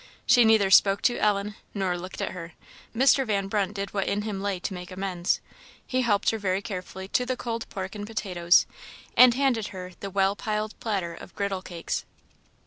She 0.25 0.43
neither 0.45 0.71
spoke 0.71 1.03
to 1.03 1.19
Ellen 1.19 1.53
nor 1.75 1.95
looked 1.95 2.21
at 2.21 2.31
her; 2.31 2.53
Mr. 2.95 3.23
Van 3.23 3.47
Brunt 3.47 3.75
did 3.75 3.93
what 3.93 4.07
in 4.07 4.23
him 4.23 4.41
lay 4.41 4.57
to 4.59 4.73
make 4.73 4.89
amends. 4.89 5.41
He 5.85 6.01
helped 6.01 6.31
her 6.31 6.39
very 6.39 6.59
carefully 6.63 7.07
to 7.09 7.23
the 7.23 7.37
cold 7.37 7.69
pork 7.69 7.93
and 7.93 8.07
potatoes, 8.07 8.65
and 9.15 9.35
handed 9.35 9.67
her 9.67 9.91
the 9.99 10.09
well 10.09 10.35
piled 10.35 10.73
platter 10.79 11.13
of 11.13 11.35
griddle 11.35 11.61
cakes. 11.61 12.03